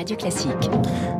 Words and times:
Radio 0.00 0.16
Classique. 0.16 0.70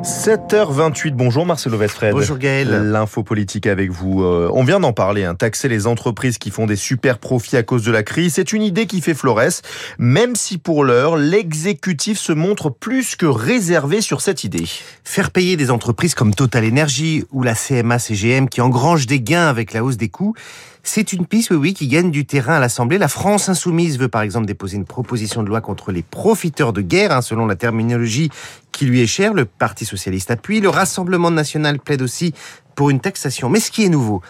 7h28, 0.02 1.10
bonjour 1.10 1.44
Marcelo 1.44 1.76
Westfred. 1.76 2.12
Bonjour 2.14 2.38
Gaël. 2.38 2.90
L'info 2.90 3.22
politique 3.22 3.66
avec 3.66 3.90
vous. 3.90 4.22
Euh, 4.22 4.48
on 4.54 4.64
vient 4.64 4.80
d'en 4.80 4.94
parler, 4.94 5.24
hein. 5.24 5.34
taxer 5.34 5.68
les 5.68 5.86
entreprises 5.86 6.38
qui 6.38 6.50
font 6.50 6.64
des 6.64 6.76
super 6.76 7.18
profits 7.18 7.58
à 7.58 7.62
cause 7.62 7.84
de 7.84 7.92
la 7.92 8.02
crise, 8.02 8.36
c'est 8.36 8.54
une 8.54 8.62
idée 8.62 8.86
qui 8.86 9.02
fait 9.02 9.12
florès, 9.12 9.60
même 9.98 10.34
si 10.34 10.56
pour 10.56 10.82
l'heure, 10.82 11.18
l'exécutif 11.18 12.18
se 12.18 12.32
montre 12.32 12.70
plus 12.70 13.16
que 13.16 13.26
réservé 13.26 14.00
sur 14.00 14.22
cette 14.22 14.44
idée. 14.44 14.64
Faire 15.04 15.30
payer 15.30 15.58
des 15.58 15.70
entreprises 15.70 16.14
comme 16.14 16.34
Total 16.34 16.66
Energy 16.66 17.24
ou 17.32 17.42
la 17.42 17.52
CMA-CGM 17.52 18.48
qui 18.48 18.62
engrangent 18.62 19.06
des 19.06 19.20
gains 19.20 19.48
avec 19.48 19.74
la 19.74 19.84
hausse 19.84 19.98
des 19.98 20.08
coûts, 20.08 20.34
c'est 20.82 21.12
une 21.12 21.26
piste, 21.26 21.50
oui, 21.50 21.56
oui, 21.56 21.74
qui 21.74 21.88
gagne 21.88 22.10
du 22.10 22.24
terrain 22.24 22.54
à 22.54 22.60
l'Assemblée. 22.60 22.98
La 22.98 23.08
France 23.08 23.48
insoumise 23.48 23.98
veut 23.98 24.08
par 24.08 24.22
exemple 24.22 24.46
déposer 24.46 24.76
une 24.76 24.84
proposition 24.84 25.42
de 25.42 25.48
loi 25.48 25.60
contre 25.60 25.92
les 25.92 26.02
profiteurs 26.02 26.72
de 26.72 26.80
guerre, 26.80 27.12
hein, 27.12 27.22
selon 27.22 27.46
la 27.46 27.56
terminologie 27.56 28.30
qui 28.72 28.86
lui 28.86 29.00
est 29.00 29.06
chère. 29.06 29.34
Le 29.34 29.44
Parti 29.44 29.84
socialiste 29.84 30.30
appuie. 30.30 30.60
Le 30.60 30.68
Rassemblement 30.68 31.30
national 31.30 31.78
plaide 31.80 32.02
aussi 32.02 32.32
pour 32.74 32.90
une 32.90 33.00
taxation. 33.00 33.50
Mais 33.50 33.60
ce 33.60 33.70
qui 33.70 33.84
est 33.84 33.90
nouveau, 33.90 34.22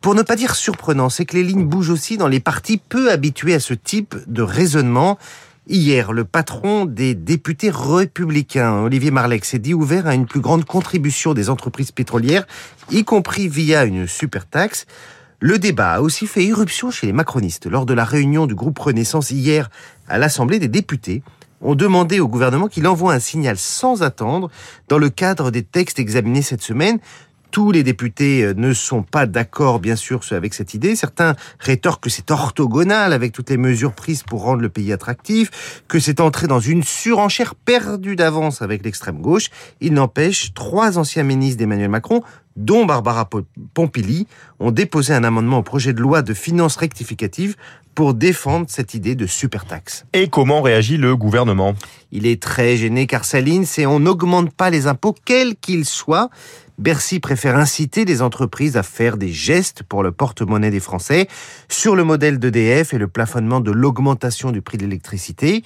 pour 0.00 0.14
ne 0.14 0.22
pas 0.22 0.36
dire 0.36 0.54
surprenant, 0.54 1.08
c'est 1.08 1.24
que 1.24 1.36
les 1.36 1.42
lignes 1.42 1.66
bougent 1.66 1.90
aussi 1.90 2.16
dans 2.16 2.28
les 2.28 2.40
partis 2.40 2.76
peu 2.76 3.10
habitués 3.10 3.54
à 3.54 3.60
ce 3.60 3.72
type 3.72 4.16
de 4.26 4.42
raisonnement. 4.42 5.18
Hier, 5.68 6.12
le 6.12 6.24
patron 6.24 6.84
des 6.84 7.14
députés 7.14 7.70
républicains, 7.70 8.82
Olivier 8.82 9.10
Marleix, 9.10 9.40
s'est 9.42 9.58
dit 9.58 9.74
ouvert 9.74 10.06
à 10.06 10.14
une 10.14 10.26
plus 10.26 10.40
grande 10.40 10.64
contribution 10.64 11.34
des 11.34 11.50
entreprises 11.50 11.90
pétrolières, 11.90 12.46
y 12.90 13.02
compris 13.02 13.48
via 13.48 13.84
une 13.84 14.06
super 14.06 14.46
taxe. 14.46 14.86
Le 15.40 15.58
débat 15.58 15.94
a 15.94 16.00
aussi 16.00 16.26
fait 16.26 16.44
irruption 16.44 16.90
chez 16.90 17.06
les 17.06 17.12
macronistes. 17.12 17.66
Lors 17.66 17.84
de 17.84 17.92
la 17.92 18.04
réunion 18.04 18.46
du 18.46 18.54
groupe 18.54 18.78
Renaissance 18.78 19.30
hier 19.30 19.68
à 20.08 20.16
l'Assemblée 20.16 20.58
des 20.58 20.68
députés, 20.68 21.22
on 21.60 21.74
demandait 21.74 22.20
au 22.20 22.28
gouvernement 22.28 22.68
qu'il 22.68 22.86
envoie 22.86 23.12
un 23.12 23.18
signal 23.18 23.58
sans 23.58 24.02
attendre 24.02 24.50
dans 24.88 24.98
le 24.98 25.10
cadre 25.10 25.50
des 25.50 25.62
textes 25.62 25.98
examinés 25.98 26.40
cette 26.40 26.62
semaine. 26.62 27.00
Tous 27.50 27.70
les 27.70 27.82
députés 27.82 28.44
euh, 28.44 28.54
ne 28.54 28.72
sont 28.72 29.02
pas 29.02 29.26
d'accord, 29.26 29.78
bien 29.78 29.96
sûr, 29.96 30.20
avec 30.30 30.52
cette 30.52 30.74
idée. 30.74 30.96
Certains 30.96 31.36
rétorquent 31.58 32.04
que 32.04 32.10
c'est 32.10 32.30
orthogonal 32.30 33.12
avec 33.12 33.32
toutes 33.32 33.50
les 33.50 33.56
mesures 33.56 33.92
prises 33.92 34.22
pour 34.22 34.42
rendre 34.42 34.62
le 34.62 34.68
pays 34.68 34.92
attractif, 34.92 35.82
que 35.86 35.98
c'est 35.98 36.20
entré 36.20 36.48
dans 36.48 36.60
une 36.60 36.82
surenchère 36.82 37.54
perdue 37.54 38.16
d'avance 38.16 38.62
avec 38.62 38.84
l'extrême 38.84 39.20
gauche. 39.20 39.50
Il 39.80 39.94
n'empêche, 39.94 40.54
trois 40.54 40.98
anciens 40.98 41.22
ministres 41.22 41.58
d'Emmanuel 41.58 41.90
Macron 41.90 42.22
dont 42.56 42.86
Barbara 42.86 43.28
Pompili, 43.74 44.26
ont 44.58 44.70
déposé 44.70 45.12
un 45.12 45.24
amendement 45.24 45.58
au 45.58 45.62
projet 45.62 45.92
de 45.92 46.00
loi 46.00 46.22
de 46.22 46.34
finances 46.34 46.76
rectificative 46.76 47.56
pour 47.94 48.12
défendre 48.12 48.66
cette 48.68 48.94
idée 48.94 49.14
de 49.14 49.26
super 49.26 49.64
taxe. 49.64 50.04
Et 50.12 50.28
comment 50.28 50.60
réagit 50.60 50.98
le 50.98 51.16
gouvernement? 51.16 51.74
Il 52.12 52.26
est 52.26 52.42
très 52.42 52.76
gêné 52.76 53.06
car 53.06 53.24
sa 53.24 53.40
ligne, 53.40 53.64
c'est 53.64 53.86
on 53.86 54.00
n'augmente 54.00 54.52
pas 54.52 54.70
les 54.70 54.86
impôts 54.86 55.14
quels 55.24 55.56
qu'ils 55.56 55.86
soient. 55.86 56.28
Bercy 56.78 57.20
préfère 57.20 57.56
inciter 57.56 58.04
les 58.04 58.20
entreprises 58.20 58.76
à 58.76 58.82
faire 58.82 59.16
des 59.16 59.32
gestes 59.32 59.82
pour 59.82 60.02
le 60.02 60.12
porte-monnaie 60.12 60.70
des 60.70 60.80
Français 60.80 61.26
sur 61.70 61.96
le 61.96 62.04
modèle 62.04 62.38
d'EDF 62.38 62.92
et 62.92 62.98
le 62.98 63.08
plafonnement 63.08 63.60
de 63.60 63.70
l'augmentation 63.70 64.52
du 64.52 64.60
prix 64.60 64.76
de 64.76 64.82
l'électricité. 64.82 65.62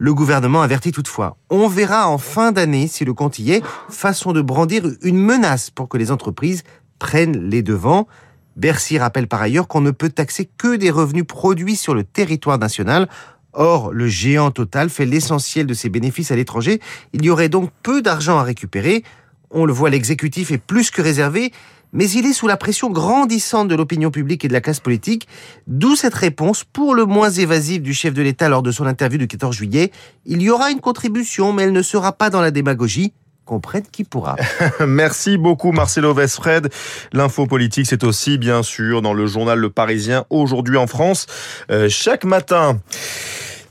Le 0.00 0.14
gouvernement 0.14 0.62
avertit 0.62 0.92
toutefois. 0.92 1.36
On 1.50 1.66
verra 1.66 2.08
en 2.08 2.18
fin 2.18 2.52
d'année 2.52 2.86
si 2.86 3.04
le 3.04 3.14
compte 3.14 3.40
y 3.40 3.50
est, 3.50 3.64
façon 3.88 4.32
de 4.32 4.40
brandir 4.40 4.84
une 5.02 5.18
menace 5.18 5.70
pour 5.70 5.88
que 5.88 5.98
les 5.98 6.12
entreprises 6.12 6.62
prennent 7.00 7.48
les 7.50 7.62
devants. 7.62 8.06
Bercy 8.54 8.98
rappelle 8.98 9.26
par 9.26 9.42
ailleurs 9.42 9.66
qu'on 9.66 9.80
ne 9.80 9.90
peut 9.90 10.08
taxer 10.08 10.48
que 10.56 10.76
des 10.76 10.90
revenus 10.90 11.26
produits 11.26 11.74
sur 11.74 11.94
le 11.94 12.04
territoire 12.04 12.58
national. 12.58 13.08
Or, 13.52 13.92
le 13.92 14.06
géant 14.06 14.52
total 14.52 14.88
fait 14.88 15.04
l'essentiel 15.04 15.66
de 15.66 15.74
ses 15.74 15.88
bénéfices 15.88 16.30
à 16.30 16.36
l'étranger. 16.36 16.80
Il 17.12 17.24
y 17.24 17.30
aurait 17.30 17.48
donc 17.48 17.70
peu 17.82 18.00
d'argent 18.00 18.38
à 18.38 18.44
récupérer. 18.44 19.02
On 19.50 19.64
le 19.64 19.72
voit, 19.72 19.90
l'exécutif 19.90 20.52
est 20.52 20.58
plus 20.58 20.92
que 20.92 21.02
réservé 21.02 21.52
mais 21.92 22.08
il 22.10 22.26
est 22.26 22.32
sous 22.32 22.46
la 22.46 22.56
pression 22.56 22.90
grandissante 22.90 23.68
de 23.68 23.74
l'opinion 23.74 24.10
publique 24.10 24.44
et 24.44 24.48
de 24.48 24.52
la 24.52 24.60
classe 24.60 24.80
politique, 24.80 25.28
d'où 25.66 25.96
cette 25.96 26.14
réponse 26.14 26.64
pour 26.64 26.94
le 26.94 27.04
moins 27.04 27.30
évasive 27.30 27.82
du 27.82 27.94
chef 27.94 28.14
de 28.14 28.22
l'État 28.22 28.48
lors 28.48 28.62
de 28.62 28.70
son 28.70 28.86
interview 28.86 29.18
du 29.18 29.28
14 29.28 29.54
juillet. 29.54 29.90
Il 30.26 30.42
y 30.42 30.50
aura 30.50 30.70
une 30.70 30.80
contribution, 30.80 31.52
mais 31.52 31.64
elle 31.64 31.72
ne 31.72 31.82
sera 31.82 32.12
pas 32.12 32.30
dans 32.30 32.40
la 32.40 32.50
démagogie. 32.50 33.12
Comprenne 33.44 33.84
qui 33.90 34.04
pourra. 34.04 34.36
Merci 34.86 35.38
beaucoup 35.38 35.72
Marcelo 35.72 36.12
Vesfred. 36.12 36.68
L'info 37.14 37.46
politique, 37.46 37.86
c'est 37.86 38.04
aussi 38.04 38.36
bien 38.36 38.62
sûr 38.62 39.00
dans 39.00 39.14
le 39.14 39.26
journal 39.26 39.58
Le 39.58 39.70
Parisien 39.70 40.26
aujourd'hui 40.28 40.76
en 40.76 40.86
France, 40.86 41.26
euh, 41.70 41.88
chaque 41.88 42.24
matin. 42.24 42.78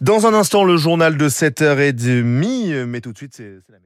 Dans 0.01 0.25
un 0.28 0.34
instant, 0.34 0.63
le 0.63 0.78
journal 0.78 1.17
de 1.17 1.29
7h30, 1.29 2.85
mais 2.85 3.01
tout 3.01 3.13
de 3.13 3.17
suite, 3.17 3.34
c'est 3.35 3.59
la 3.69 3.78